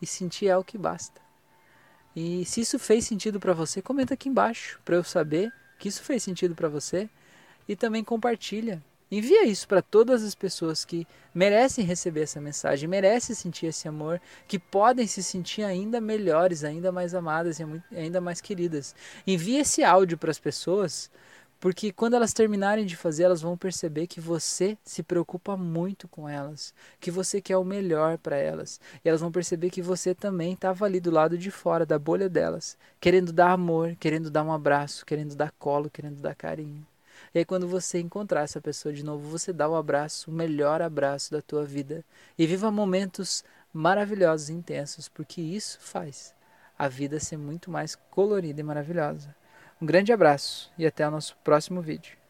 e 0.00 0.06
sentir 0.06 0.48
é 0.48 0.56
o 0.56 0.64
que 0.64 0.78
basta. 0.78 1.20
E 2.14 2.44
se 2.44 2.60
isso 2.60 2.78
fez 2.78 3.04
sentido 3.04 3.40
para 3.40 3.52
você, 3.52 3.82
comenta 3.82 4.14
aqui 4.14 4.28
embaixo 4.28 4.80
para 4.84 4.96
eu 4.96 5.04
saber 5.04 5.52
que 5.78 5.88
isso 5.88 6.02
fez 6.02 6.22
sentido 6.22 6.54
para 6.54 6.68
você 6.68 7.08
e 7.68 7.74
também 7.74 8.04
compartilha. 8.04 8.82
Envia 9.10 9.46
isso 9.46 9.68
para 9.68 9.82
todas 9.82 10.22
as 10.24 10.34
pessoas 10.34 10.84
que 10.84 11.06
merecem 11.34 11.84
receber 11.84 12.22
essa 12.22 12.40
mensagem, 12.40 12.88
merecem 12.88 13.34
sentir 13.34 13.66
esse 13.66 13.86
amor, 13.86 14.20
que 14.48 14.58
podem 14.58 15.06
se 15.06 15.22
sentir 15.22 15.62
ainda 15.62 16.00
melhores, 16.00 16.64
ainda 16.64 16.90
mais 16.90 17.14
amadas 17.14 17.60
e 17.60 17.64
ainda 17.96 18.20
mais 18.20 18.40
queridas. 18.40 18.94
Envia 19.26 19.60
esse 19.60 19.84
áudio 19.84 20.16
para 20.16 20.30
as 20.30 20.38
pessoas 20.38 21.10
porque 21.64 21.90
quando 21.90 22.12
elas 22.12 22.34
terminarem 22.34 22.84
de 22.84 22.94
fazer, 22.94 23.22
elas 23.22 23.40
vão 23.40 23.56
perceber 23.56 24.06
que 24.06 24.20
você 24.20 24.76
se 24.84 25.02
preocupa 25.02 25.56
muito 25.56 26.06
com 26.06 26.28
elas, 26.28 26.74
que 27.00 27.10
você 27.10 27.40
quer 27.40 27.56
o 27.56 27.64
melhor 27.64 28.18
para 28.18 28.36
elas. 28.36 28.78
E 29.02 29.08
elas 29.08 29.22
vão 29.22 29.32
perceber 29.32 29.70
que 29.70 29.80
você 29.80 30.14
também 30.14 30.52
estava 30.52 30.84
ali 30.84 31.00
do 31.00 31.10
lado 31.10 31.38
de 31.38 31.50
fora 31.50 31.86
da 31.86 31.98
bolha 31.98 32.28
delas, 32.28 32.76
querendo 33.00 33.32
dar 33.32 33.50
amor, 33.50 33.96
querendo 33.98 34.30
dar 34.30 34.44
um 34.44 34.52
abraço, 34.52 35.06
querendo 35.06 35.34
dar 35.34 35.52
colo, 35.52 35.88
querendo 35.88 36.20
dar 36.20 36.34
carinho. 36.34 36.86
E 37.34 37.38
aí 37.38 37.46
quando 37.46 37.66
você 37.66 37.98
encontrar 37.98 38.42
essa 38.42 38.60
pessoa 38.60 38.92
de 38.92 39.02
novo, 39.02 39.26
você 39.26 39.50
dá 39.50 39.66
o 39.66 39.74
abraço, 39.74 40.30
o 40.30 40.34
melhor 40.34 40.82
abraço 40.82 41.32
da 41.32 41.40
tua 41.40 41.64
vida 41.64 42.04
e 42.38 42.46
viva 42.46 42.70
momentos 42.70 43.42
maravilhosos 43.72 44.50
intensos, 44.50 45.08
porque 45.08 45.40
isso 45.40 45.78
faz 45.80 46.34
a 46.78 46.88
vida 46.88 47.18
ser 47.18 47.38
muito 47.38 47.70
mais 47.70 47.96
colorida 48.10 48.60
e 48.60 48.62
maravilhosa. 48.62 49.34
Um 49.80 49.86
grande 49.86 50.12
abraço 50.12 50.72
e 50.78 50.86
até 50.86 51.06
o 51.06 51.10
nosso 51.10 51.36
próximo 51.42 51.82
vídeo. 51.82 52.23